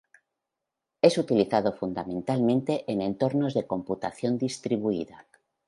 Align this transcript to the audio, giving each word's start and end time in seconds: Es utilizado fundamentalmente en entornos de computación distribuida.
Es 1.03 1.19
utilizado 1.19 1.73
fundamentalmente 1.73 2.91
en 2.91 3.03
entornos 3.03 3.53
de 3.53 3.67
computación 3.67 4.39
distribuida. 4.39 5.27